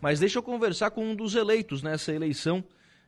Mas 0.00 0.18
deixa 0.18 0.38
eu 0.38 0.42
conversar 0.42 0.90
com 0.90 1.04
um 1.04 1.14
dos 1.14 1.34
eleitos 1.34 1.82
nessa 1.82 2.12
eleição 2.12 2.64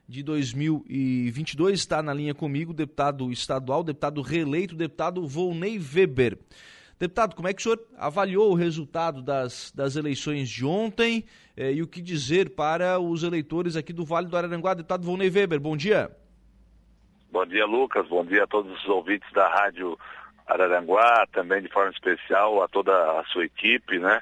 de 0.07 0.21
2022. 0.21 1.79
Está 1.79 2.03
na 2.03 2.13
linha 2.13 2.35
comigo 2.35 2.73
deputado 2.73 3.31
estadual, 3.31 3.83
deputado 3.83 4.21
reeleito, 4.21 4.75
deputado 4.75 5.25
Volney 5.25 5.79
Weber. 5.79 6.37
Deputado, 6.99 7.35
como 7.35 7.47
é 7.47 7.53
que 7.53 7.59
o 7.59 7.63
senhor 7.63 7.79
avaliou 7.97 8.51
o 8.51 8.55
resultado 8.55 9.21
das, 9.21 9.71
das 9.75 9.95
eleições 9.95 10.47
de 10.47 10.63
ontem 10.63 11.25
eh, 11.57 11.73
e 11.73 11.81
o 11.81 11.87
que 11.87 12.01
dizer 12.01 12.51
para 12.51 12.99
os 12.99 13.23
eleitores 13.23 13.75
aqui 13.75 13.91
do 13.91 14.05
Vale 14.05 14.27
do 14.27 14.37
Araranguá? 14.37 14.75
Deputado 14.75 15.03
Volney 15.03 15.29
Weber, 15.29 15.59
bom 15.59 15.75
dia. 15.75 16.15
Bom 17.31 17.45
dia, 17.47 17.65
Lucas. 17.65 18.07
Bom 18.07 18.23
dia 18.23 18.43
a 18.43 18.47
todos 18.47 18.71
os 18.71 18.87
ouvintes 18.87 19.29
da 19.33 19.47
Rádio 19.49 19.97
Araranguá, 20.45 21.25
também 21.31 21.63
de 21.63 21.69
forma 21.69 21.89
especial 21.89 22.61
a 22.61 22.67
toda 22.67 22.93
a 23.19 23.23
sua 23.25 23.45
equipe, 23.45 23.97
né? 23.97 24.21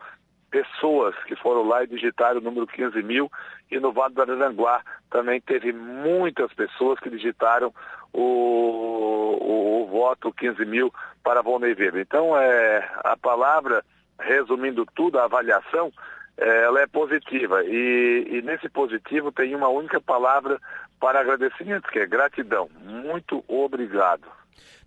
pessoas 0.50 1.14
que 1.24 1.36
foram 1.36 1.62
lá 1.62 1.84
e 1.84 1.86
digitaram 1.86 2.38
o 2.38 2.42
número 2.42 2.66
15 2.66 3.02
mil 3.02 3.30
e 3.70 3.78
no 3.78 3.92
Vale 3.92 4.14
do 4.14 4.22
Araranguá 4.22 4.80
também 5.10 5.38
teve 5.40 5.72
muitas 5.72 6.52
pessoas 6.54 6.98
que 7.00 7.10
digitaram 7.10 7.72
o, 8.12 9.38
o, 9.40 9.82
o 9.82 9.86
voto 9.88 10.32
15 10.32 10.64
mil 10.64 10.92
para 11.22 11.42
Volney 11.42 11.74
Weber. 11.74 12.00
Então, 12.00 12.36
é, 12.36 12.88
a 13.04 13.16
palavra, 13.16 13.84
resumindo 14.18 14.86
tudo, 14.94 15.18
a 15.18 15.24
avaliação, 15.24 15.92
é, 16.38 16.64
ela 16.64 16.80
é 16.80 16.86
positiva. 16.86 17.62
E, 17.64 18.26
e 18.30 18.42
nesse 18.42 18.68
positivo 18.68 19.30
tem 19.30 19.54
uma 19.54 19.68
única 19.68 20.00
palavra 20.00 20.58
para 20.98 21.20
agradecimento, 21.20 21.90
que 21.90 21.98
é 21.98 22.06
gratidão. 22.06 22.68
Muito 22.80 23.44
obrigado. 23.46 24.37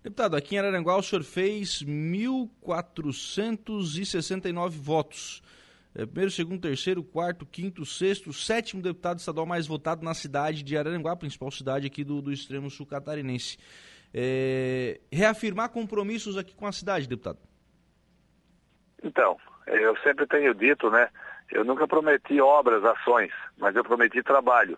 Deputado, 0.02 0.36
aqui 0.36 0.56
em 0.56 0.58
Araranguá 0.58 0.96
o 0.96 1.02
senhor 1.02 1.22
fez 1.22 1.84
1.469 1.84 4.70
votos. 4.70 5.40
É, 5.94 6.04
primeiro, 6.04 6.30
segundo, 6.30 6.60
terceiro, 6.60 7.04
quarto, 7.04 7.46
quinto, 7.46 7.86
sexto, 7.86 8.32
sétimo 8.32 8.82
deputado 8.82 9.20
estadual 9.20 9.46
mais 9.46 9.64
votado 9.66 10.04
na 10.04 10.12
cidade 10.12 10.64
de 10.64 10.76
Araranguá, 10.76 11.14
principal 11.14 11.52
cidade 11.52 11.86
aqui 11.86 12.02
do, 12.02 12.20
do 12.20 12.32
extremo 12.32 12.68
sul 12.68 12.84
catarinense. 12.84 13.56
É, 14.12 15.00
reafirmar 15.12 15.68
compromissos 15.68 16.36
aqui 16.36 16.52
com 16.52 16.66
a 16.66 16.72
cidade, 16.72 17.06
deputado. 17.06 17.38
Então, 19.04 19.36
eu 19.68 19.96
sempre 19.98 20.26
tenho 20.26 20.52
dito, 20.52 20.90
né? 20.90 21.08
Eu 21.50 21.64
nunca 21.64 21.86
prometi 21.86 22.40
obras, 22.40 22.84
ações, 22.84 23.30
mas 23.56 23.76
eu 23.76 23.84
prometi 23.84 24.20
trabalho. 24.22 24.76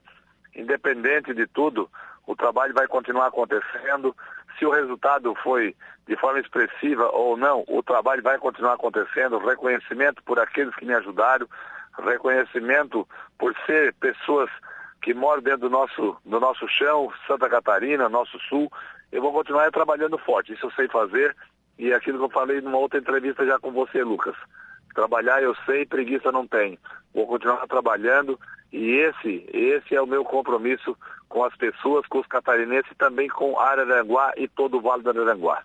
Independente 0.55 1.33
de 1.33 1.47
tudo, 1.47 1.91
o 2.27 2.37
trabalho 2.37 2.75
vai 2.75 2.87
continuar 2.87 3.29
acontecendo, 3.29 4.15
se 4.59 4.67
o 4.67 4.71
resultado 4.71 5.35
foi 5.43 5.75
de 6.07 6.17
forma 6.17 6.41
expressiva 6.41 7.09
ou 7.11 7.37
não, 7.37 7.65
o 7.67 7.83
trabalho 7.83 8.23
vai 8.23 8.39
continuar 8.39 8.75
acontecendo, 8.75 9.39
reconhecimento 9.39 10.23
por 10.23 10.39
aqueles 10.39 10.75
que 10.75 10.85
me 10.85 10.95
ajudaram, 10.95 11.47
reconhecimento 11.99 13.09
por 13.39 13.55
ser 13.67 13.95
pessoas 13.95 14.51
que 15.01 15.15
moram 15.15 15.43
dentro 15.43 15.61
do 15.61 15.71
nosso, 15.71 16.17
do 16.25 16.41
nosso 16.41 16.69
chão, 16.69 17.13
Santa 17.27 17.49
Catarina, 17.49 18.09
nosso 18.09 18.39
sul, 18.41 18.71
eu 19.13 19.23
vou 19.23 19.33
continuar 19.33 19.71
trabalhando 19.71 20.19
forte, 20.19 20.53
isso 20.53 20.67
eu 20.67 20.71
sei 20.73 20.89
fazer, 20.89 21.37
e 21.79 21.93
é 21.93 21.95
aquilo 21.95 22.19
que 22.19 22.25
eu 22.25 22.31
falei 22.31 22.61
numa 22.61 22.79
outra 22.79 22.99
entrevista 22.99 23.47
já 23.47 23.59
com 23.59 23.71
você, 23.71 24.03
Lucas. 24.03 24.35
Trabalhar 24.95 25.43
eu 25.43 25.55
sei, 25.67 25.85
preguiça 25.85 26.31
não 26.31 26.47
tenho. 26.47 26.79
Vou 27.13 27.27
continuar 27.27 27.67
trabalhando 27.67 28.39
e 28.75 28.91
esse, 28.91 29.47
esse 29.53 29.95
é 29.95 30.03
o 30.03 30.07
meu 30.07 30.25
compromisso 30.25 30.99
com 31.29 31.45
as 31.45 31.57
pessoas, 31.57 32.05
com 32.09 32.19
os 32.19 32.27
catarinenses 32.27 32.91
e 32.91 32.97
também 32.97 33.29
com 33.29 33.57
Araranguá 33.57 34.33
e 34.37 34.49
todo 34.49 34.79
o 34.79 34.81
Vale 34.81 35.05
do 35.05 35.11
Araranguá. 35.11 35.63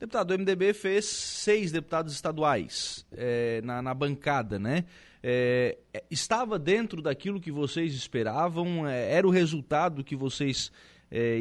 Deputado, 0.00 0.30
o 0.30 0.38
MDB 0.38 0.72
fez 0.72 1.04
seis 1.04 1.70
deputados 1.70 2.14
estaduais 2.14 3.06
é, 3.14 3.60
na, 3.62 3.82
na, 3.82 3.92
bancada, 3.92 4.58
né? 4.58 4.86
É, 5.22 5.76
estava 6.10 6.58
dentro 6.58 7.02
daquilo 7.02 7.38
que 7.38 7.52
vocês 7.52 7.92
esperavam? 7.92 8.88
É, 8.88 9.12
era 9.12 9.26
o 9.26 9.30
resultado 9.30 10.02
que 10.02 10.16
vocês 10.16 10.72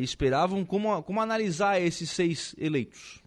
esperavam? 0.01 0.65
Como, 0.65 1.01
como 1.03 1.21
analisar 1.21 1.79
esses 1.79 2.09
seis 2.09 2.53
eleitos? 2.57 3.23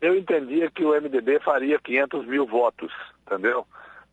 Eu 0.00 0.16
entendia 0.16 0.68
que 0.68 0.84
o 0.84 1.00
MDB 1.00 1.38
faria 1.44 1.78
500 1.78 2.26
mil 2.26 2.44
votos, 2.44 2.92
entendeu? 3.24 3.64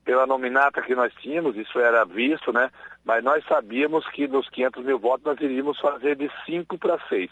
Pela 0.06 0.28
nominata 0.28 0.82
que 0.82 0.96
nós 0.96 1.14
tínhamos, 1.16 1.56
isso 1.56 1.80
era 1.80 2.04
visto, 2.04 2.52
né? 2.52 2.70
Mas 3.06 3.24
nós 3.24 3.44
sabíamos 3.46 4.08
que 4.10 4.28
nos 4.28 4.50
500 4.50 4.84
mil 4.84 5.00
votos 5.00 5.26
nós 5.26 5.40
iríamos 5.40 5.80
fazer 5.80 6.16
de 6.16 6.30
5 6.46 6.78
para 6.78 7.00
6. 7.08 7.32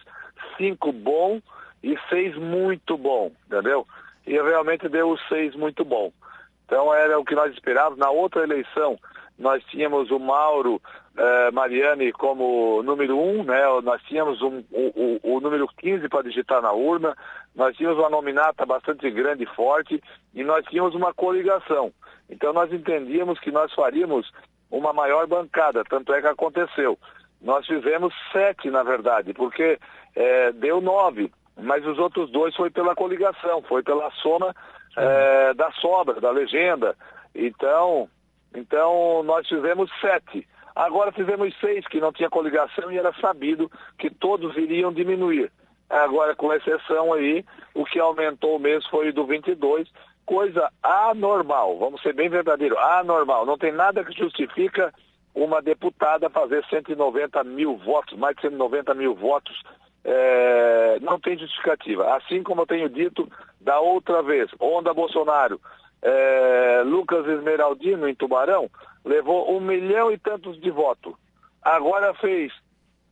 5 0.57 0.91
bom 0.93 1.41
e 1.83 1.97
6 2.09 2.37
muito 2.37 2.97
bom, 2.97 3.31
entendeu? 3.45 3.85
E 4.25 4.33
realmente 4.33 4.87
deu 4.87 5.09
os 5.09 5.27
6 5.27 5.55
muito 5.55 5.83
bom. 5.83 6.11
Então 6.65 6.93
era 6.93 7.19
o 7.19 7.25
que 7.25 7.35
nós 7.35 7.51
esperávamos. 7.53 7.99
Na 7.99 8.09
outra 8.09 8.43
eleição, 8.43 8.97
nós 9.37 9.63
tínhamos 9.65 10.11
o 10.11 10.19
Mauro 10.19 10.81
eh, 11.17 11.51
Mariani 11.51 12.11
como 12.11 12.81
número 12.83 13.17
1, 13.17 13.39
um, 13.39 13.43
né? 13.43 13.61
nós 13.83 14.01
tínhamos 14.03 14.41
um, 14.41 14.63
o, 14.71 15.19
o, 15.23 15.35
o, 15.35 15.39
número 15.41 15.67
15 15.77 16.07
para 16.07 16.23
digitar 16.23 16.61
na 16.61 16.71
urna, 16.71 17.15
nós 17.55 17.75
tínhamos 17.75 17.99
uma 17.99 18.09
nominata 18.09 18.65
bastante 18.65 19.09
grande 19.09 19.43
e 19.43 19.55
forte 19.55 20.01
e 20.33 20.43
nós 20.43 20.66
tínhamos 20.66 20.95
uma 20.95 21.13
coligação. 21.13 21.91
Então 22.29 22.53
nós 22.53 22.72
entendíamos 22.72 23.39
que 23.39 23.51
nós 23.51 23.73
faríamos 23.73 24.31
uma 24.69 24.93
maior 24.93 25.28
bancada, 25.28 25.84
tanto 25.84 26.13
é 26.13 26.22
que 26.22 26.27
aconteceu. 26.27 26.97
Nós 27.41 27.66
fizemos 27.66 28.13
sete, 28.31 28.69
na 28.69 28.84
verdade, 28.84 29.34
porque 29.34 29.79
eh, 30.16 30.51
deu 30.53 30.79
nove, 30.79 31.31
mas 31.59 31.85
os 31.85 31.97
outros 31.97 32.31
dois 32.31 32.55
foi 32.55 32.69
pela 32.69 32.95
coligação, 32.95 33.61
foi 33.63 33.84
pela 33.84 34.09
soma 34.11 34.55
eh, 34.95 35.53
da 35.55 35.72
sobra, 35.73 36.22
da 36.22 36.31
legenda. 36.31 36.95
Então, 37.34 38.07
então, 38.55 39.23
nós 39.23 39.47
fizemos 39.47 39.89
sete. 39.99 40.47
Agora 40.75 41.11
fizemos 41.11 41.53
seis, 41.59 41.85
que 41.87 41.99
não 41.99 42.11
tinha 42.11 42.29
coligação 42.29 42.91
e 42.91 42.97
era 42.97 43.13
sabido 43.19 43.69
que 43.97 44.09
todos 44.09 44.55
iriam 44.57 44.91
diminuir. 44.91 45.51
Agora, 45.89 46.35
com 46.35 46.53
exceção 46.53 47.13
aí, 47.13 47.43
o 47.73 47.83
que 47.83 47.99
aumentou 47.99 48.57
mesmo 48.57 48.89
foi 48.89 49.11
do 49.11 49.25
22, 49.25 49.89
coisa 50.25 50.71
anormal, 50.81 51.77
vamos 51.77 52.01
ser 52.01 52.13
bem 52.13 52.29
verdadeiros, 52.29 52.77
anormal. 52.77 53.45
Não 53.45 53.57
tem 53.57 53.73
nada 53.73 54.03
que 54.05 54.17
justifica 54.17 54.93
uma 55.35 55.61
deputada 55.61 56.29
fazer 56.29 56.63
190 56.69 57.43
mil 57.43 57.75
votos, 57.77 58.17
mais 58.17 58.35
de 58.37 58.43
190 58.43 58.93
mil 58.93 59.15
votos 59.15 59.61
é, 60.03 60.97
não 61.01 61.19
tem 61.19 61.37
justificativa. 61.37 62.15
Assim 62.15 62.43
como 62.43 62.61
eu 62.61 62.65
tenho 62.65 62.89
dito 62.89 63.29
da 63.59 63.79
outra 63.79 64.21
vez, 64.21 64.49
Onda 64.59 64.93
Bolsonaro, 64.93 65.59
é, 66.01 66.81
Lucas 66.85 67.27
Esmeraldino 67.27 68.07
em 68.07 68.15
Tubarão, 68.15 68.69
levou 69.05 69.55
um 69.55 69.59
milhão 69.59 70.11
e 70.11 70.17
tantos 70.17 70.59
de 70.59 70.69
votos. 70.71 71.13
Agora 71.61 72.13
fez 72.15 72.51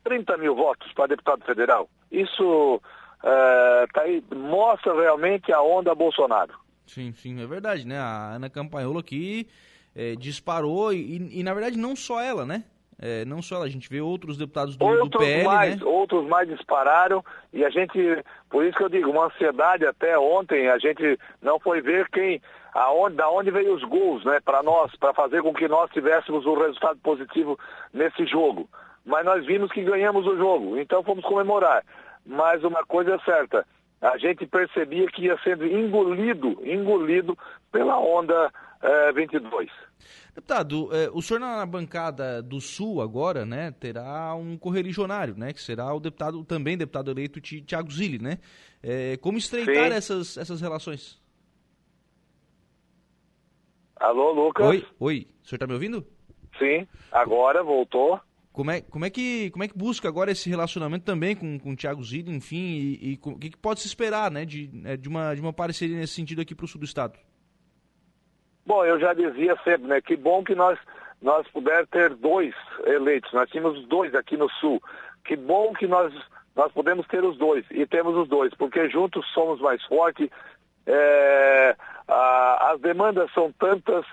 30 0.04 0.38
mil 0.38 0.56
votos 0.56 0.92
para 0.94 1.08
deputado 1.08 1.44
federal. 1.46 1.90
Isso 2.12 2.82
é, 3.24 3.88
tá 3.94 4.02
aí, 4.02 4.24
mostra 4.36 4.94
realmente 4.94 5.52
a 5.52 5.62
onda 5.62 5.94
Bolsonaro. 5.94 6.54
Sim, 6.88 7.14
sim, 7.14 7.42
é 7.42 7.46
verdade, 7.46 7.86
né? 7.86 8.00
A 8.00 8.34
Ana 8.34 8.50
Campanholo 8.50 9.00
aqui 9.00 9.48
é, 9.96 10.16
disparou 10.16 10.92
e, 10.92 11.40
e, 11.40 11.44
na 11.44 11.54
verdade, 11.54 11.78
não 11.78 11.96
só 11.96 12.20
ela, 12.20 12.46
né? 12.46 12.64
É, 13.02 13.24
não 13.24 13.42
só 13.42 13.56
ela, 13.56 13.66
a 13.66 13.70
gente 13.70 13.90
vê 13.90 14.02
outros 14.02 14.38
deputados 14.38 14.76
do, 14.76 14.86
outros 14.86 15.10
do 15.10 15.20
PL, 15.20 15.46
mais, 15.46 15.80
né? 15.80 15.86
Outros 15.86 16.28
mais 16.28 16.50
dispararam 16.50 17.24
e 17.54 17.64
a 17.64 17.70
gente, 17.70 17.98
por 18.50 18.66
isso 18.66 18.78
que 18.78 18.84
eu 18.84 18.90
digo, 18.90 19.10
uma 19.10 19.28
ansiedade 19.28 19.86
até 19.86 20.20
ontem, 20.20 20.68
a 20.68 20.78
gente 20.78 21.18
não 21.42 21.60
foi 21.62 21.82
ver 21.82 22.10
quem, 22.10 22.42
aonde, 22.74 23.16
da 23.16 23.30
onde 23.30 23.52
veio 23.52 23.74
os 23.74 23.84
gols, 23.84 24.26
né, 24.26 24.42
para 24.44 24.62
nós, 24.62 24.94
para 24.98 25.14
fazer 25.14 25.42
com 25.42 25.54
que 25.54 25.68
nós 25.70 25.90
tivéssemos 25.92 26.46
um 26.46 26.60
resultado 26.60 27.00
positivo 27.00 27.58
nesse 27.94 28.26
jogo. 28.26 28.70
Mas 29.06 29.24
nós 29.24 29.46
vimos 29.46 29.72
que 29.72 29.82
ganhamos 29.82 30.28
o 30.28 30.36
jogo, 30.36 30.78
então 30.78 31.02
fomos 31.02 31.24
comemorar. 31.24 31.86
Mas 32.26 32.66
uma 32.66 32.84
coisa 32.86 33.16
é 33.16 33.20
certa, 33.20 33.66
a 34.02 34.18
gente 34.18 34.46
percebia 34.46 35.08
que 35.08 35.24
ia 35.24 35.38
sendo 35.42 35.66
engolido, 35.66 36.60
engolido 36.66 37.38
pela 37.72 37.98
onda 37.98 38.52
é, 38.82 39.12
22. 39.14 39.70
Deputado, 40.34 40.90
é, 40.94 41.10
o 41.14 41.22
senhor 41.22 41.40
na 41.40 41.66
bancada 41.66 42.42
do 42.42 42.62
Sul 42.62 43.02
agora, 43.02 43.46
né, 43.46 43.72
terá 43.72 44.34
um 44.36 44.58
correligionário, 44.58 45.36
né, 45.36 45.54
que 45.54 45.62
será 45.62 45.94
o 45.94 46.00
deputado, 46.00 46.44
também 46.44 46.78
deputado 46.78 47.12
eleito 47.12 47.42
Tiago 47.42 47.92
Zilli, 47.92 48.20
né? 48.20 48.40
É, 48.82 49.18
como 49.18 49.38
estreitar 49.38 49.92
essas, 49.92 50.38
essas 50.38 50.62
relações? 50.62 51.22
Alô, 53.96 54.32
Lucas? 54.32 54.66
Oi, 54.66 54.86
oi, 55.00 55.28
o 55.44 55.48
senhor 55.48 55.58
está 55.58 55.68
me 55.68 55.74
ouvindo? 55.74 56.06
Sim, 56.58 56.88
agora 57.12 57.62
voltou. 57.62 58.20
Como 58.52 58.72
é, 58.72 58.82
como, 58.82 59.06
é 59.06 59.10
que, 59.10 59.50
como 59.52 59.64
é 59.64 59.68
que 59.68 59.78
busca 59.78 60.08
agora 60.08 60.32
esse 60.32 60.50
relacionamento 60.50 61.06
também 61.06 61.36
com, 61.36 61.60
com 61.60 61.72
o 61.72 61.76
Thiago 61.76 62.04
Zilli, 62.04 62.34
enfim, 62.34 62.58
e, 62.58 63.12
e 63.12 63.20
o 63.24 63.38
que, 63.38 63.52
que, 63.52 63.58
pode 63.58 63.80
se 63.82 63.88
esperar 63.88 64.32
né, 64.32 64.46
de, 64.46 64.70
né, 64.74 64.98
de, 64.98 65.08
uma, 65.08 65.34
de 65.36 65.42
uma 65.42 65.54
parceria 65.54 65.98
nesse 65.98 66.14
sentido 66.14 66.42
aqui 66.42 66.56
para 66.56 66.66
o 66.66 66.68
sul 66.68 66.80
do 66.80 66.86
estado? 66.86 67.20
Bom, 68.70 68.86
eu 68.86 69.00
já 69.00 69.16
dizia 69.16 69.58
sempre, 69.64 69.88
né? 69.88 70.00
Que 70.00 70.16
bom 70.16 70.44
que 70.44 70.54
nós, 70.54 70.78
nós 71.20 71.48
pudermos 71.48 71.90
ter 71.90 72.14
dois 72.14 72.54
eleitos. 72.86 73.34
Nós 73.34 73.50
tínhamos 73.50 73.84
dois 73.88 74.14
aqui 74.14 74.38
no 74.38 74.48
Sul. 74.48 74.80
Que 75.26 75.36
bom 75.36 75.74
que 75.74 75.88
nós, 75.88 76.14
nós 76.56 76.72
podemos 76.72 77.08
ter 77.08 77.24
os 77.24 77.36
dois. 77.36 77.66
E 77.72 77.88
temos 77.88 78.16
os 78.16 78.30
dois, 78.30 78.54
porque 78.54 78.88
juntos 78.88 79.26
somos 79.34 79.60
mais 79.60 79.84
fortes. 79.86 80.30
É, 80.86 81.76
a, 82.08 82.72
as 82.74 82.80
demandas 82.80 83.34
são 83.34 83.52
tantas 83.54 84.06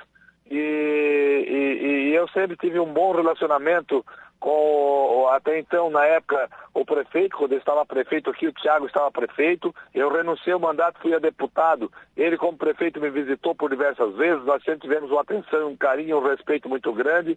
e, 0.50 0.56
e, 0.56 2.08
e 2.08 2.14
eu 2.14 2.26
sempre 2.28 2.56
tive 2.56 2.80
um 2.80 2.90
bom 2.90 3.12
relacionamento 3.12 4.06
com 4.38 5.28
até 5.30 5.58
então, 5.58 5.90
na 5.90 6.04
época, 6.04 6.48
o 6.72 6.84
prefeito, 6.84 7.36
quando 7.36 7.54
estava 7.54 7.84
prefeito 7.84 8.30
aqui, 8.30 8.46
o 8.46 8.52
Tiago 8.52 8.86
estava 8.86 9.10
prefeito, 9.10 9.74
eu 9.94 10.08
renunciei 10.10 10.52
ao 10.52 10.60
mandato, 10.60 11.00
fui 11.00 11.14
a 11.14 11.18
deputado, 11.18 11.90
ele 12.16 12.36
como 12.36 12.56
prefeito 12.56 13.00
me 13.00 13.10
visitou 13.10 13.54
por 13.54 13.70
diversas 13.70 14.14
vezes, 14.14 14.44
nós 14.44 14.62
sempre 14.62 14.80
tivemos 14.80 15.10
uma 15.10 15.22
atenção, 15.22 15.68
um 15.68 15.76
carinho, 15.76 16.18
um 16.18 16.26
respeito 16.26 16.68
muito 16.68 16.92
grande, 16.92 17.36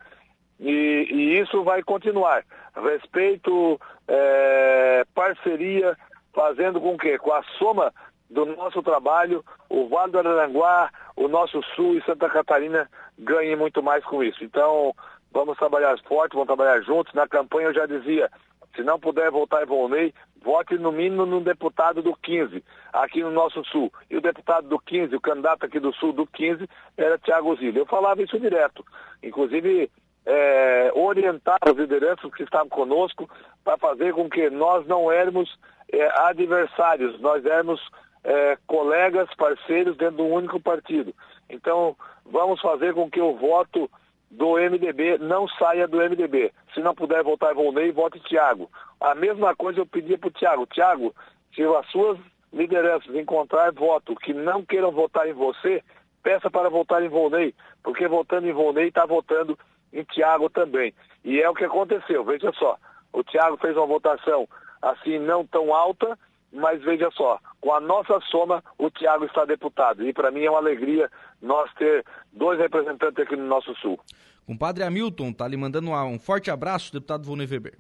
e, 0.60 1.07
e 1.10 1.40
isso 1.40 1.63
vai 1.63 1.81
continuar. 1.81 2.44
Respeito, 2.75 3.80
é, 4.07 5.04
parceria, 5.16 5.98
fazendo 6.34 6.80
com 6.80 6.98
que, 6.98 7.18
com 7.18 7.34
a 7.34 7.44
soma 7.57 7.94
do 8.30 8.46
nosso 8.46 8.84
trabalho, 8.84 9.44
o 9.69 9.88
Vale 9.88 10.12
do 10.12 10.19
Araranguá, 10.19 10.90
o 11.16 11.28
nosso 11.28 11.62
Sul 11.75 11.96
e 11.96 12.04
Santa 12.04 12.30
Catarina 12.30 12.90
ganhem 13.18 13.56
muito 13.56 13.81
mais 13.81 14.04
com 14.06 14.24
isso. 14.24 14.44
Então, 14.44 14.94
vamos 15.31 15.58
trabalhar 15.58 15.98
forte, 16.04 16.34
vamos 16.34 16.48
trabalhar 16.48 16.81
juntos. 16.81 17.14
Na 17.14 17.28
campanha 17.28 17.68
eu 17.68 17.74
já 17.74 17.86
dizia, 17.86 18.30
se 18.76 18.84
não 18.84 19.00
puder 19.00 19.31
votar 19.31 19.64
em 19.64 19.66
Volney, 19.66 20.14
vote 20.42 20.78
no 20.78 20.92
mínimo 20.92 21.26
no 21.26 21.42
deputado 21.42 22.02
do 22.02 22.16
15, 22.16 22.64
aqui 22.94 23.22
no 23.22 23.31
nosso 23.31 23.64
sul. 23.66 23.92
E 24.10 24.18
o 24.18 24.22
deputado 24.22 24.68
do 24.68 24.80
15, 24.80 25.16
o 25.16 25.22
candidato 25.22 25.66
aqui 25.66 25.80
do 25.80 25.94
sul 25.94 26.14
do 26.14 26.26
15, 26.26 26.68
era 26.98 27.18
Tiago 27.18 27.56
Zilli. 27.56 27.78
Eu 27.78 27.86
falava 27.86 28.22
isso 28.22 28.40
direto. 28.40 28.86
Inclusive, 29.22 29.92
é, 30.26 30.92
orientar 30.94 31.58
as 31.62 31.75
lideranças 31.75 32.32
que 32.34 32.44
estavam 32.44 32.70
conosco 32.70 33.30
para 33.64 33.78
fazer 33.78 34.14
com 34.14 34.30
que 34.30 34.50
nós 34.50 34.86
não 34.88 35.12
éramos 35.12 35.58
é, 35.92 36.08
adversários, 36.22 37.20
nós 37.20 37.46
éramos 37.46 37.82
é, 38.24 38.58
colegas, 38.68 39.28
parceiros 39.36 39.98
dentro 39.98 40.18
de 40.18 40.22
um 40.22 40.34
único 40.34 40.60
partido. 40.60 41.14
Então, 41.50 41.96
vamos 42.25 42.62
fazer 42.62 42.94
com 42.94 43.10
que 43.10 43.20
o 43.20 43.36
voto 43.36 43.90
do 44.30 44.54
MDB 44.54 45.18
não 45.18 45.48
saia 45.48 45.88
do 45.88 45.98
MDB. 45.98 46.52
Se 46.74 46.81
não 46.81 46.94
puder 46.94 47.24
votar 47.24 47.52
em 47.52 47.56
Volney, 47.56 47.92
vote 47.92 48.20
Tiago. 48.20 48.70
A 49.00 49.16
mesma 49.16 49.56
coisa 49.56 49.80
eu 49.80 49.86
pedia 49.86 50.18
para 50.18 50.28
o 50.28 50.31
Tiago. 50.31 50.68
Tiago, 50.68 51.16
se 51.54 51.64
as 51.64 51.86
suas 51.88 52.20
lideranças 52.54 53.14
encontrarem 53.16 53.74
voto 53.74 54.16
que 54.16 54.34
não 54.34 54.64
queiram 54.64 54.92
votar 54.92 55.28
em 55.28 55.34
você, 55.34 55.84
peça 56.22 56.50
para 56.50 56.70
votar 56.70 57.04
em 57.04 57.10
Volney, 57.10 57.54
porque 57.84 58.08
votando 58.08 58.48
em 58.48 58.54
Volney 58.54 58.88
está 58.88 59.06
votando 59.06 59.58
em 59.92 60.04
Tiago 60.04 60.50
também. 60.50 60.94
E 61.24 61.42
é 61.42 61.50
o 61.50 61.54
que 61.54 61.66
aconteceu, 61.66 62.24
veja 62.24 62.52
só. 62.54 62.78
O 63.12 63.24
Tiago 63.24 63.58
fez 63.58 63.75
uma 63.75 63.86
votação 63.86 64.48
assim 64.82 65.20
não 65.20 65.46
tão 65.46 65.74
alta, 65.74 66.18
mas 66.51 66.81
veja 66.81 67.10
só, 67.12 67.40
com 67.62 67.74
a 67.74 67.80
nossa 67.80 68.19
soma, 68.22 68.63
o 68.78 68.90
Tiago 68.90 69.25
está 69.25 69.46
deputado. 69.46 70.07
E 70.07 70.13
para 70.13 70.31
mim 70.31 70.44
é 70.44 70.50
uma 70.50 70.60
alegria 70.60 71.10
nós 71.42 71.72
ter 71.75 72.06
dois 72.31 72.60
representantes 72.60 73.24
aqui 73.24 73.36
no 73.36 73.46
nosso 73.46 73.74
sul. 73.75 74.00
Compadre 74.46 74.84
Hamilton, 74.84 75.31
tá 75.31 75.48
lhe 75.48 75.56
mandando 75.56 75.92
um 75.92 76.19
forte 76.19 76.50
abraço, 76.50 76.92
deputado 76.92 77.24
Volney 77.24 77.46
Weber. 77.46 77.78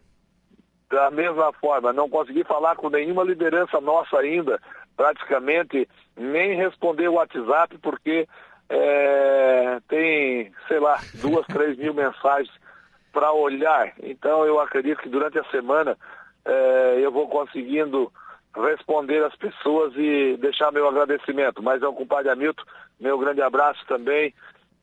Da 0.89 1.09
mesma 1.11 1.51
forma, 1.53 1.93
não 1.93 2.09
consegui 2.09 2.43
falar 2.43 2.75
com 2.75 2.89
nenhuma 2.89 3.23
liderança 3.23 3.79
nossa 3.79 4.17
ainda, 4.17 4.59
praticamente 4.95 5.87
nem 6.15 6.55
responder 6.55 7.07
o 7.07 7.13
WhatsApp, 7.13 7.77
porque 7.79 8.27
é, 8.69 9.79
tem, 9.87 10.51
sei 10.67 10.79
lá, 10.79 10.99
duas, 11.21 11.45
três 11.47 11.77
mil 11.77 11.93
mensagens 11.93 12.53
para 13.11 13.31
olhar. 13.31 13.93
Então 14.01 14.45
eu 14.45 14.59
acredito 14.59 15.01
que 15.01 15.09
durante 15.09 15.39
a 15.39 15.43
semana 15.45 15.97
é, 16.45 16.99
eu 16.99 17.11
vou 17.11 17.27
conseguindo 17.27 18.11
responder 18.55 19.23
as 19.23 19.35
pessoas 19.35 19.93
e 19.95 20.37
deixar 20.39 20.71
meu 20.71 20.87
agradecimento. 20.87 21.61
Mas 21.61 21.83
ao 21.83 21.93
compadre 21.93 22.29
Hamilton, 22.29 22.63
meu 22.99 23.17
grande 23.17 23.41
abraço 23.41 23.85
também. 23.87 24.33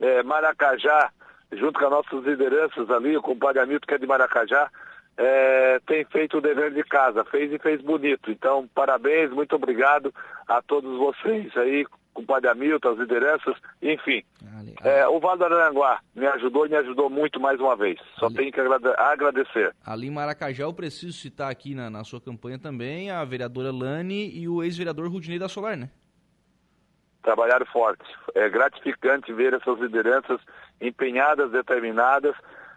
É, 0.00 0.22
Maracajá, 0.22 1.10
junto 1.52 1.78
com 1.78 1.86
as 1.86 1.90
nossas 1.90 2.24
lideranças 2.24 2.90
ali, 2.90 3.16
o 3.16 3.22
compadre 3.22 3.60
Hamilton, 3.60 3.86
que 3.86 3.94
é 3.94 3.98
de 3.98 4.06
Maracajá, 4.06 4.70
é, 5.16 5.80
tem 5.86 6.04
feito 6.04 6.38
o 6.38 6.40
dever 6.40 6.72
de 6.72 6.82
casa, 6.84 7.24
fez 7.24 7.52
e 7.52 7.58
fez 7.58 7.80
bonito. 7.80 8.30
Então, 8.30 8.68
parabéns, 8.74 9.30
muito 9.30 9.56
obrigado 9.56 10.12
a 10.46 10.60
todos 10.60 10.98
vocês 10.98 11.56
aí, 11.56 11.86
compadre 12.16 12.48
Hamilton, 12.50 12.88
as 12.90 12.98
lideranças, 12.98 13.56
enfim. 13.82 14.24
Ali, 14.58 14.74
ali. 14.80 14.88
É, 14.88 15.06
o 15.06 15.20
Vale 15.20 15.38
do 15.38 15.44
Aranguá 15.44 16.00
me 16.14 16.26
ajudou 16.26 16.66
e 16.66 16.70
me 16.70 16.76
ajudou 16.76 17.10
muito 17.10 17.38
mais 17.38 17.60
uma 17.60 17.76
vez. 17.76 18.00
Só 18.18 18.26
ali. 18.26 18.36
tenho 18.36 18.52
que 18.52 18.60
agradecer. 18.60 19.74
Ali 19.84 20.08
em 20.08 20.10
Maracajá, 20.10 20.64
eu 20.64 20.72
preciso 20.72 21.12
citar 21.12 21.50
aqui 21.50 21.74
na, 21.74 21.90
na 21.90 22.02
sua 22.04 22.20
campanha 22.20 22.58
também 22.58 23.10
a 23.10 23.24
vereadora 23.24 23.70
Lani 23.70 24.30
e 24.34 24.48
o 24.48 24.62
ex-vereador 24.62 25.10
Rudinei 25.10 25.38
da 25.38 25.48
Solar, 25.48 25.76
né? 25.76 25.90
Trabalharam 27.22 27.66
forte. 27.66 28.04
É 28.34 28.48
gratificante 28.48 29.32
ver 29.32 29.52
essas 29.52 29.78
lideranças 29.78 30.40
empenhadas, 30.80 31.50
determinadas 31.50 32.34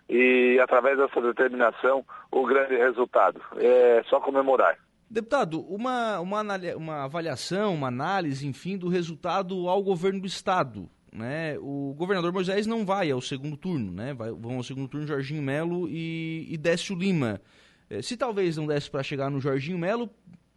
e, 0.10 0.60
através 0.62 0.98
dessa 0.98 1.22
determinação, 1.22 2.04
o 2.32 2.46
grande 2.46 2.76
resultado. 2.76 3.40
É 3.58 4.04
só 4.10 4.20
comemorar. 4.20 4.76
Deputado, 5.10 5.62
uma, 5.62 6.20
uma, 6.20 6.44
uma 6.76 7.04
avaliação, 7.04 7.74
uma 7.74 7.88
análise, 7.88 8.48
enfim, 8.48 8.78
do 8.78 8.88
resultado 8.88 9.68
ao 9.68 9.82
governo 9.82 10.22
do 10.22 10.28
Estado. 10.28 10.88
Né? 11.12 11.58
O 11.60 11.96
governador 11.98 12.32
Moisés 12.32 12.68
não 12.68 12.86
vai 12.86 13.10
ao 13.10 13.20
segundo 13.20 13.58
turno, 13.58 13.92
né? 13.92 14.14
Vai, 14.14 14.32
vão 14.32 14.58
ao 14.58 14.64
segundo 14.64 14.88
turno 14.88 15.08
Jorginho 15.08 15.42
Melo 15.42 15.88
e, 15.90 16.48
e 16.54 16.58
Décio 16.58 16.96
Lima. 16.96 17.42
É, 17.90 18.02
se 18.04 18.16
talvez 18.16 18.58
não 18.58 18.68
desse 18.68 18.92
para 18.92 19.02
chegar 19.02 19.32
no 19.32 19.40
Jorginho 19.40 19.80
Melo, 19.80 20.08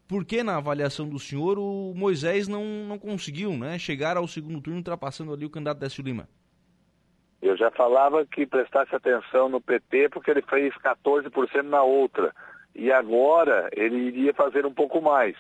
por 0.06 0.26
que 0.26 0.42
na 0.42 0.59
avaliação 0.59 1.09
do 1.09 1.18
senhor 1.18 1.59
o 1.59 1.94
Moisés 1.97 2.47
não, 2.47 2.62
não 2.87 2.99
conseguiu 2.99 3.56
né, 3.56 3.78
chegar 3.78 4.18
ao 4.18 4.28
segundo 4.28 4.61
turno 4.61 4.78
ultrapassando 4.78 5.32
ali 5.32 5.47
o 5.47 5.50
candidato 5.50 5.78
Décio 5.78 6.04
Lima? 6.04 6.28
Eu 7.40 7.56
já 7.56 7.71
falava 7.71 8.25
que 8.26 8.47
prestasse 8.47 8.94
atenção 8.94 9.49
no 9.49 9.61
PT 9.61 10.11
porque 10.11 10.30
ele 10.30 10.42
fez 10.42 10.75
14% 10.75 11.62
na 11.62 11.82
outra. 11.82 12.35
E 12.75 12.91
agora 12.91 13.69
ele 13.73 13.97
iria 13.97 14.33
fazer 14.33 14.64
um 14.64 14.73
pouco 14.73 15.00
mais. 15.00 15.37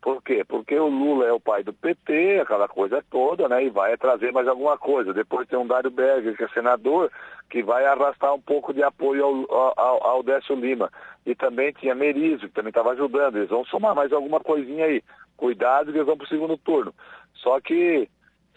Por 0.00 0.22
quê? 0.22 0.44
Porque 0.46 0.78
o 0.78 0.86
Lula 0.86 1.26
é 1.26 1.32
o 1.32 1.40
pai 1.40 1.64
do 1.64 1.72
PT, 1.72 2.40
aquela 2.40 2.68
coisa 2.68 3.04
toda, 3.10 3.48
né? 3.48 3.64
E 3.64 3.68
vai 3.68 3.96
trazer 3.96 4.32
mais 4.32 4.46
alguma 4.46 4.78
coisa. 4.78 5.12
Depois 5.12 5.48
tem 5.48 5.58
um 5.58 5.66
Dário 5.66 5.90
Berger, 5.90 6.36
que 6.36 6.44
é 6.44 6.48
senador, 6.48 7.10
que 7.50 7.62
vai 7.64 7.84
arrastar 7.84 8.32
um 8.32 8.40
pouco 8.40 8.72
de 8.72 8.82
apoio 8.82 9.46
ao, 9.50 9.74
ao, 9.76 10.06
ao 10.06 10.22
Décio 10.22 10.54
Lima. 10.54 10.90
e 11.26 11.34
também 11.34 11.72
tinha 11.72 11.96
Merizio, 11.96 12.48
que 12.48 12.54
também 12.54 12.70
estava 12.70 12.92
ajudando. 12.92 13.36
Eles 13.36 13.50
vão 13.50 13.64
somar 13.64 13.94
mais 13.94 14.12
alguma 14.12 14.38
coisinha 14.38 14.84
aí. 14.84 15.02
Cuidado 15.36 15.90
que 15.90 15.98
eles 15.98 16.06
vão 16.06 16.16
para 16.16 16.26
o 16.26 16.28
segundo 16.28 16.56
turno. 16.56 16.94
Só 17.34 17.60
que, 17.60 18.08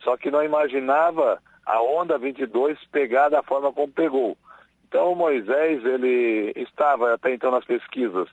só 0.04 0.16
que 0.18 0.30
não 0.30 0.44
imaginava 0.44 1.42
a 1.66 1.82
onda 1.82 2.20
22 2.20 2.78
pegar 2.92 3.30
da 3.30 3.42
forma 3.42 3.74
como 3.74 3.92
pegou. 3.92 4.38
Então 4.91 5.13
o 5.13 5.15
Moisés, 5.15 5.86
ele 5.86 6.51
estava 6.53 7.13
até 7.13 7.33
então 7.33 7.50
nas 7.50 7.63
pesquisas 7.63 8.27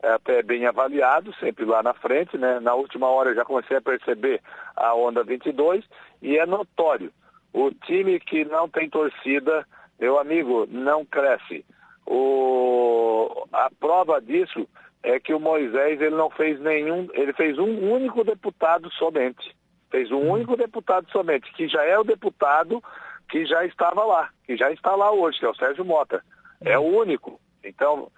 é, 0.00 0.10
até 0.12 0.44
bem 0.44 0.64
avaliado, 0.64 1.34
sempre 1.40 1.64
lá 1.64 1.82
na 1.82 1.92
frente, 1.92 2.38
né? 2.38 2.60
Na 2.60 2.72
última 2.72 3.08
hora 3.08 3.30
eu 3.30 3.34
já 3.34 3.44
comecei 3.44 3.76
a 3.76 3.82
perceber 3.82 4.40
a 4.76 4.94
onda 4.94 5.24
22 5.24 5.84
e 6.22 6.38
é 6.38 6.46
notório. 6.46 7.10
O 7.52 7.72
time 7.72 8.20
que 8.20 8.44
não 8.44 8.68
tem 8.68 8.88
torcida, 8.88 9.66
meu 9.98 10.16
amigo, 10.16 10.68
não 10.70 11.04
cresce. 11.04 11.64
O, 12.06 13.48
a 13.52 13.68
prova 13.80 14.20
disso 14.20 14.68
é 15.02 15.18
que 15.18 15.34
o 15.34 15.40
Moisés 15.40 16.00
ele 16.00 16.14
não 16.14 16.30
fez 16.30 16.60
nenhum, 16.60 17.08
ele 17.12 17.32
fez 17.32 17.58
um 17.58 17.90
único 17.90 18.22
deputado 18.22 18.88
somente. 18.92 19.52
Fez 19.90 20.12
um 20.12 20.30
único 20.30 20.56
deputado 20.56 21.10
somente, 21.10 21.52
que 21.54 21.66
já 21.66 21.84
é 21.84 21.98
o 21.98 22.04
deputado 22.04 22.80
que 23.28 23.44
já 23.46 23.64
estava 23.64 24.04
lá, 24.04 24.30
que 24.44 24.56
já 24.56 24.70
está 24.70 24.94
lá 24.94 25.10
hoje, 25.10 25.38
que 25.38 25.46
é 25.46 25.50
o 25.50 25.54
Sérgio 25.54 25.84
Mota. 25.84 26.22
É 26.60 26.78
o 26.78 26.82
único. 26.82 27.40
Então, 27.62 28.10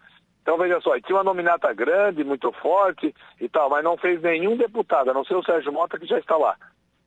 então 0.42 0.58
veja 0.58 0.80
só, 0.80 0.98
tinha 1.00 1.16
uma 1.16 1.24
nominata 1.24 1.72
grande, 1.72 2.24
muito 2.24 2.52
forte 2.52 3.14
e 3.40 3.48
tal, 3.48 3.70
mas 3.70 3.84
não 3.84 3.96
fez 3.96 4.20
nenhum 4.22 4.56
deputado, 4.56 5.10
a 5.10 5.14
não 5.14 5.24
ser 5.24 5.34
o 5.34 5.44
Sérgio 5.44 5.72
Mota 5.72 5.98
que 5.98 6.06
já 6.06 6.18
está 6.18 6.36
lá. 6.36 6.56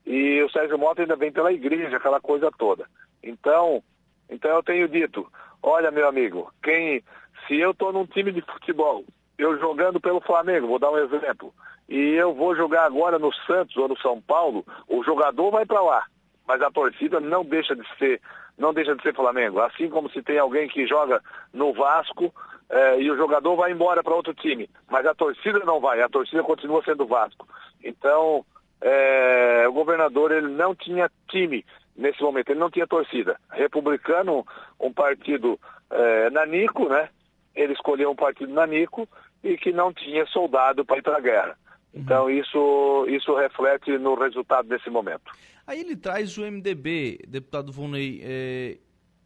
E 0.05 0.41
o 0.41 0.49
Sérgio 0.49 0.77
Mota 0.77 1.01
ainda 1.01 1.15
vem 1.15 1.31
pela 1.31 1.51
igreja, 1.51 1.97
aquela 1.97 2.19
coisa 2.19 2.49
toda. 2.57 2.85
Então, 3.23 3.83
então 4.29 4.51
eu 4.51 4.63
tenho 4.63 4.87
dito, 4.87 5.29
olha 5.61 5.91
meu 5.91 6.07
amigo, 6.07 6.51
quem 6.63 7.03
se 7.47 7.55
eu 7.55 7.71
estou 7.71 7.91
num 7.91 8.05
time 8.05 8.31
de 8.31 8.41
futebol, 8.41 9.03
eu 9.37 9.57
jogando 9.57 9.99
pelo 9.99 10.21
Flamengo, 10.21 10.67
vou 10.67 10.79
dar 10.79 10.91
um 10.91 10.97
exemplo, 10.97 11.53
e 11.87 11.97
eu 12.13 12.33
vou 12.33 12.55
jogar 12.55 12.85
agora 12.85 13.17
no 13.17 13.33
Santos 13.47 13.75
ou 13.77 13.87
no 13.87 13.97
São 13.99 14.21
Paulo, 14.21 14.65
o 14.87 15.03
jogador 15.03 15.49
vai 15.51 15.65
para 15.65 15.81
lá, 15.81 16.05
mas 16.49 16.63
a 16.63 16.71
torcida 16.71 17.19
não 17.19 17.45
deixa 17.45 17.75
de 17.75 17.83
ser, 17.99 18.19
não 18.57 18.73
deixa 18.73 18.95
de 18.95 19.03
ser 19.03 19.13
Flamengo. 19.13 19.61
Assim 19.61 19.87
como 19.87 20.09
se 20.09 20.23
tem 20.23 20.39
alguém 20.39 20.67
que 20.67 20.87
joga 20.87 21.21
no 21.53 21.71
Vasco 21.73 22.33
eh, 22.67 23.01
e 23.01 23.11
o 23.11 23.15
jogador 23.15 23.55
vai 23.55 23.71
embora 23.71 24.01
para 24.01 24.15
outro 24.15 24.33
time, 24.33 24.67
mas 24.89 25.05
a 25.05 25.13
torcida 25.13 25.59
não 25.59 25.79
vai, 25.79 26.01
a 26.01 26.09
torcida 26.09 26.41
continua 26.41 26.83
sendo 26.83 27.05
Vasco. 27.05 27.47
Então, 27.83 28.43
eh, 28.81 29.65
o 29.69 29.73
governador 29.73 30.31
ele 30.31 30.47
não 30.47 30.73
tinha 30.73 31.07
time 31.29 31.63
nesse 31.95 32.19
momento, 32.23 32.49
ele 32.49 32.59
não 32.59 32.71
tinha 32.71 32.87
torcida. 32.87 33.39
Republicano, 33.51 34.43
um 34.79 34.91
partido 34.91 35.59
eh, 35.91 36.31
nanico, 36.31 36.89
né? 36.89 37.09
Ele 37.55 37.73
escolheu 37.73 38.09
um 38.09 38.15
partido 38.15 38.51
nanico 38.51 39.07
e 39.43 39.55
que 39.55 39.71
não 39.71 39.93
tinha 39.93 40.25
soldado 40.25 40.83
para 40.83 40.97
ir 40.97 41.03
para 41.03 41.17
a 41.17 41.21
guerra. 41.21 41.55
Uhum. 41.93 42.01
Então 42.01 42.27
isso, 42.27 43.05
isso 43.07 43.35
reflete 43.35 43.99
no 43.99 44.15
resultado 44.15 44.67
desse 44.67 44.89
momento. 44.89 45.31
Aí 45.69 45.81
ele 45.81 45.95
traz 45.95 46.35
o 46.35 46.41
MDB, 46.41 47.19
deputado 47.27 47.71
Vonei, 47.71 48.21
é, 48.23 48.79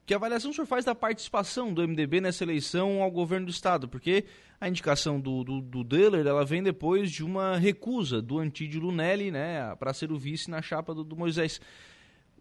que 0.05 0.13
avaliação 0.13 0.51
o 0.51 0.53
senhor 0.53 0.67
faz 0.67 0.83
da 0.83 0.93
participação 0.93 1.73
do 1.73 1.87
MDB 1.87 2.19
nessa 2.19 2.43
eleição 2.43 3.01
ao 3.01 3.09
governo 3.09 3.45
do 3.45 3.49
Estado? 3.49 3.87
Porque 3.87 4.25
a 4.59 4.67
indicação 4.67 5.21
do, 5.21 5.45
do, 5.45 5.61
do 5.61 5.85
Deller, 5.85 6.27
ela 6.27 6.43
vem 6.43 6.61
depois 6.61 7.09
de 7.09 7.23
uma 7.23 7.55
recusa 7.55 8.21
do 8.21 8.39
Antídio 8.39 8.81
Lunelli, 8.81 9.31
né, 9.31 9.73
para 9.79 9.93
ser 9.93 10.11
o 10.11 10.17
vice 10.17 10.51
na 10.51 10.61
chapa 10.61 10.93
do, 10.93 11.05
do 11.05 11.15
Moisés. 11.15 11.61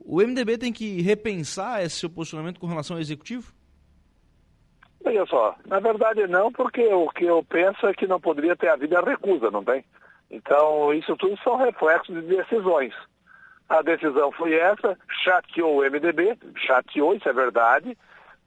O 0.01 0.17
MDB 0.17 0.59
tem 0.59 0.73
que 0.73 1.01
repensar 1.01 1.85
esse 1.85 1.95
seu 1.95 2.11
posicionamento 2.11 2.59
com 2.59 2.67
relação 2.67 2.97
ao 2.97 3.01
executivo? 3.01 3.53
Veja 5.05 5.25
só, 5.27 5.55
na 5.65 5.79
verdade 5.79 6.27
não, 6.27 6.51
porque 6.51 6.85
o 6.93 7.09
que 7.11 7.25
eu 7.25 7.45
penso 7.45 7.87
é 7.87 7.95
que 7.95 8.09
não 8.09 8.21
poderia 8.21 8.57
ter 8.57 8.69
havido 8.69 8.99
a 8.99 9.01
recusa, 9.01 9.49
não 9.49 9.63
tem? 9.63 9.85
Então, 10.29 10.93
isso 10.93 11.17
tudo 11.19 11.39
são 11.45 11.57
reflexos 11.57 12.17
de 12.17 12.23
decisões. 12.23 12.93
A 13.69 13.83
decisão 13.83 14.31
foi 14.33 14.55
essa, 14.55 14.99
chateou 15.25 15.79
o 15.79 15.91
MDB, 15.91 16.37
chateou, 16.67 17.15
isso 17.15 17.29
é 17.29 17.33
verdade, 17.33 17.97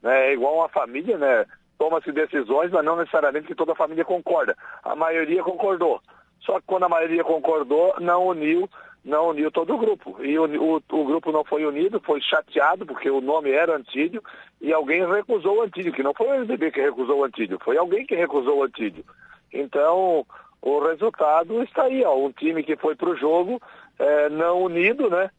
né? 0.02 0.28
é 0.28 0.32
igual 0.32 0.56
uma 0.56 0.68
família, 0.68 1.18
né? 1.18 1.44
Toma-se 1.78 2.10
decisões, 2.12 2.70
mas 2.70 2.84
não 2.84 2.96
necessariamente 2.96 3.46
que 3.46 3.54
toda 3.54 3.72
a 3.72 3.76
família 3.76 4.04
concorda. 4.04 4.56
A 4.82 4.94
maioria 4.94 5.42
concordou. 5.42 6.00
Só 6.40 6.60
que 6.60 6.66
quando 6.66 6.84
a 6.84 6.88
maioria 6.88 7.24
concordou, 7.24 7.94
não 8.00 8.28
uniu, 8.28 8.68
não 9.04 9.28
uniu 9.28 9.50
todo 9.50 9.74
o 9.74 9.78
grupo. 9.78 10.16
E 10.24 10.38
o, 10.38 10.44
o, 10.44 10.76
o 10.76 11.04
grupo 11.04 11.32
não 11.32 11.44
foi 11.44 11.66
unido, 11.66 12.00
foi 12.00 12.20
chateado, 12.20 12.86
porque 12.86 13.10
o 13.10 13.20
nome 13.20 13.50
era 13.50 13.76
Antídio, 13.76 14.22
e 14.60 14.72
alguém 14.72 15.06
recusou 15.06 15.58
o 15.58 15.62
Antídio, 15.62 15.92
que 15.92 16.02
não 16.02 16.14
foi 16.14 16.26
o 16.26 16.40
MDB 16.40 16.70
que 16.70 16.80
recusou 16.80 17.18
o 17.18 17.24
Antídio, 17.24 17.58
foi 17.62 17.76
alguém 17.76 18.06
que 18.06 18.14
recusou 18.14 18.58
o 18.58 18.62
Antídio. 18.62 19.04
Então, 19.52 20.26
o 20.62 20.80
resultado 20.80 21.62
está 21.62 21.84
aí, 21.84 22.04
ó, 22.04 22.16
um 22.16 22.32
time 22.32 22.62
que 22.62 22.76
foi 22.76 22.96
para 22.96 23.10
o 23.10 23.16
jogo 23.16 23.60
é, 23.98 24.28
não 24.28 24.62
unido, 24.62 25.08
né? 25.10 25.30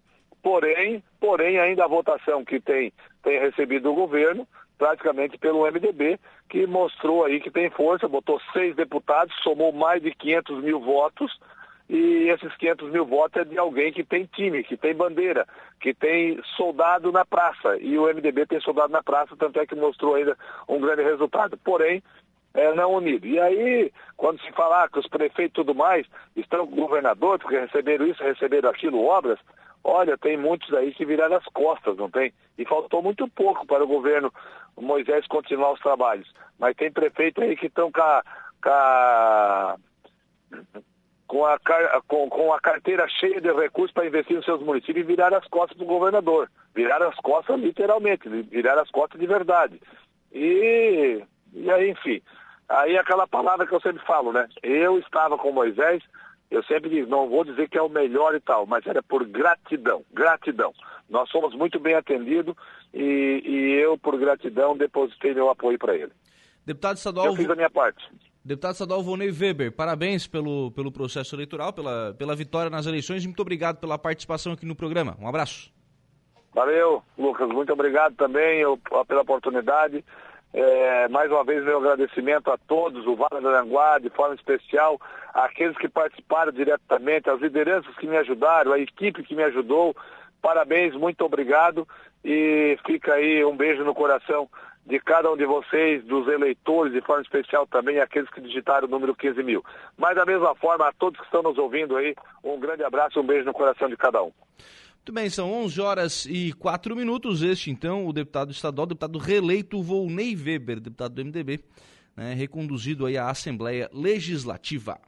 Porém, 0.42 1.04
porém, 1.20 1.60
ainda 1.60 1.84
a 1.84 1.88
votação 1.88 2.46
que 2.46 2.60
tem, 2.60 2.94
tem 3.24 3.40
recebido 3.40 3.92
o 3.92 3.96
governo, 3.96 4.48
praticamente 4.78 5.38
pelo 5.38 5.66
MDB, 5.66 6.20
que 6.50 6.66
mostrou 6.68 7.26
aí 7.26 7.40
que 7.40 7.52
tem 7.52 7.70
força, 7.70 8.08
botou 8.08 8.40
seis 8.54 8.76
deputados, 8.76 9.36
somou 9.44 9.72
mais 9.72 10.02
de 10.02 10.12
500 10.12 10.64
mil 10.64 10.80
votos, 10.80 11.38
e 11.90 12.30
esses 12.30 12.54
500 12.58 12.92
mil 12.92 13.06
votos 13.06 13.42
é 13.42 13.46
de 13.46 13.58
alguém 13.58 13.94
que 13.94 14.04
tem 14.04 14.26
time, 14.26 14.64
que 14.64 14.76
tem 14.76 14.94
bandeira, 14.94 15.48
que 15.80 15.94
tem 15.94 16.40
soldado 16.58 17.12
na 17.12 17.26
praça. 17.26 17.78
E 17.80 17.98
o 17.98 18.08
MDB 18.08 18.46
tem 18.46 18.60
soldado 18.60 18.92
na 18.92 19.02
praça, 19.02 19.36
tanto 19.38 19.60
é 19.60 19.66
que 19.66 19.76
mostrou 19.76 20.16
ainda 20.16 20.38
um 20.68 20.82
grande 20.82 21.04
resultado. 21.04 21.58
Porém, 21.58 22.04
é, 22.54 22.74
não 22.74 22.94
unido. 22.94 23.25
E 23.25 23.39
aí, 23.39 23.92
quando 24.16 24.42
se 24.42 24.51
falar 24.51 24.89
que 24.89 25.00
os 25.00 25.08
prefeitos 25.08 25.51
e 25.51 25.63
tudo 25.63 25.75
mais 25.75 26.06
estão 26.36 26.66
com 26.66 26.74
o 26.74 26.88
governador, 26.88 27.39
porque 27.39 27.60
receberam 27.60 28.08
isso, 28.08 28.24
receberam 28.24 28.70
aquilo, 28.70 29.06
obras, 29.06 29.39
olha, 29.84 30.18
tem 30.18 30.38
muitos 30.38 30.74
aí 30.74 30.94
que 30.94 31.06
viraram 31.06 31.36
as 31.36 31.46
costas, 31.46 31.98
não 31.98 32.10
tem? 32.10 32.34
E 32.58 32.66
faltou 32.66 33.01
muito 33.01 33.27
pouco 33.27 33.66
para 33.66 33.84
o 33.84 33.88
governo 33.88 34.34
Moisés 34.75 35.25
continuar 35.27 35.74
os 35.74 35.80
trabalhos. 35.80 36.32
Mas 36.60 36.75
tem 36.75 36.92
prefeito 36.92 37.42
aí 37.42 37.56
que 37.56 37.68
estão 37.68 37.92
com 37.92 38.01
a, 38.01 38.24
com 38.62 38.70
a 38.70 39.77
com 41.27 41.46
a, 41.46 41.60
com, 42.08 42.30
com 42.30 42.54
a 42.54 42.60
carteira 42.60 43.08
cheia 43.08 43.42
de 43.42 43.51
recursos 43.51 43.94
para 43.94 44.08
investir 44.08 44.38
nos 44.38 44.46
seus 44.46 44.62
municípios 44.62 45.04
e 45.04 45.08
virar 45.08 45.34
as 45.34 45.46
costas 45.48 45.77
do 45.77 45.86
governador. 45.86 46.50
Virar 46.74 47.01
as 47.04 47.16
costas 47.16 47.60
literalmente, 47.60 48.30
virar 48.30 48.80
as 48.80 48.89
costas 48.89 49.20
de 49.20 49.27
verdade. 49.27 49.82
E, 50.32 51.22
e 51.54 51.70
aí, 51.72 51.92
enfim, 51.92 52.22
aí 52.68 52.98
aquela 52.98 53.27
palavra 53.27 53.66
que 53.66 53.74
eu 53.74 53.82
sempre 53.82 54.04
falo, 54.06 54.32
né? 54.32 54.48
Eu 54.62 55.00
estava 55.00 55.38
com 55.38 55.51
Moisés, 55.51 56.04
eu 56.50 56.63
sempre 56.63 56.89
digo, 56.89 57.10
não 57.10 57.30
vou 57.30 57.44
dizer 57.44 57.70
que 57.70 57.77
é 57.77 57.82
o 57.82 57.89
melhor 57.89 58.36
e 58.36 58.39
tal, 58.39 58.66
mas 58.66 58.86
era 58.86 59.04
por 59.04 59.25
gratidão, 59.25 60.04
gratidão. 60.13 60.74
Nós 61.10 61.30
somos 61.30 61.54
muito 61.56 61.80
bem 61.80 61.96
atendidos 61.96 62.56
e, 62.94 63.42
e 63.46 63.82
eu, 63.82 63.98
por 63.98 64.18
gratidão, 64.18 64.77
depositei 64.77 65.34
meu 65.34 65.50
apoio 65.50 65.77
para 65.77 65.96
ele. 65.96 66.12
Deputado 66.66 66.98
estadual. 66.98 67.27
Eu 67.27 67.36
fiz 67.36 67.50
a 67.50 67.56
minha 67.56 67.70
parte. 67.70 68.04
Deputado 68.44 68.74
estadual 68.74 69.04
Vonei 69.04 69.30
Weber, 69.30 69.74
parabéns 69.74 70.25
pelo, 70.25 70.72
pelo 70.72 70.89
processo 70.89 71.36
eleitoral, 71.36 71.74
pela, 71.74 72.13
pela 72.18 72.36
vitória 72.36 72.70
nas 72.70 72.86
eleições 72.86 73.24
e 73.24 73.27
muito 73.27 73.42
obrigado 73.42 73.77
pela 73.77 73.98
participação 73.98 74.54
aqui 74.54 74.66
no 74.66 74.75
programa. 74.75 75.18
Um 75.20 75.27
abraço. 75.27 75.70
Valeu, 76.54 77.04
Lucas. 77.18 77.50
Muito 77.50 77.72
obrigado 77.74 78.16
também 78.16 78.60
eu, 78.62 78.80
pela 79.08 79.22
oportunidade. 79.22 80.04
É, 80.54 81.08
mais 81.10 81.30
uma 81.32 81.44
vez, 81.44 81.63
meu 81.63 81.77
agradecimento 81.77 82.50
a 82.50 82.58
todos, 82.58 83.06
o 83.06 83.16
Vale 83.16 83.42
do 83.42 83.50
Aranguá, 83.50 84.00
de 84.00 84.10
forma 84.10 84.36
especial, 84.36 85.00
aqueles 85.34 85.77
que 85.77 85.89
participaram 85.89 86.51
diretamente, 86.51 87.30
as 87.30 87.39
lideranças 87.39 87.96
que 87.98 88.08
me 88.08 88.18
ajudaram, 88.18 88.72
a 88.72 88.80
equipe 88.80 89.24
que 89.24 89.36
me 89.36 89.44
ajudou. 89.44 89.96
Parabéns, 90.42 90.96
muito 90.96 91.24
obrigado. 91.24 91.88
E 92.24 92.77
fica 92.86 93.13
aí 93.13 93.44
um 93.46 93.56
beijo 93.56 93.84
no 93.84 93.94
coração 93.94 94.50
de 94.86 95.00
cada 95.00 95.30
um 95.32 95.36
de 95.36 95.46
vocês, 95.46 96.04
dos 96.06 96.27
eleitores, 96.30 96.94
de 96.94 97.01
forma 97.01 97.22
especial 97.22 97.68
também 97.68 98.00
aqueles 98.00 98.30
que 98.30 98.39
digitaram 98.39 98.88
o 98.88 98.92
número 98.92 99.13
15 99.13 99.44
mil. 99.44 99.63
Mas 99.98 100.16
da 100.16 100.25
mesma 100.25 100.56
forma, 100.56 100.88
a 100.88 100.94
todos 100.94 101.20
que 101.20 101.25
estão 101.25 101.44
nos 101.44 101.58
ouvindo 101.58 101.98
aí, 101.98 102.16
um 102.42 102.58
grande 102.58 102.84
abraço 102.84 103.20
um 103.20 103.25
beijo 103.25 103.46
no 103.46 103.54
coração 103.54 103.89
de 103.89 103.98
cada 103.98 104.24
um. 104.24 104.32
Muito 105.08 105.16
bem, 105.16 105.30
são 105.30 105.50
11 105.64 105.80
horas 105.80 106.26
e 106.26 106.52
4 106.52 106.94
minutos. 106.94 107.42
Este, 107.42 107.72
então, 107.72 108.06
o 108.06 108.12
deputado 108.12 108.52
estadual, 108.52 108.86
deputado 108.86 109.18
reeleito 109.18 109.82
Volney 109.82 110.36
Weber, 110.36 110.82
deputado 110.82 111.14
do 111.14 111.24
MDB, 111.24 111.62
né, 112.14 112.34
reconduzido 112.34 113.06
aí 113.06 113.18
à 113.18 113.30
Assembleia 113.30 113.90
Legislativa. 113.94 115.00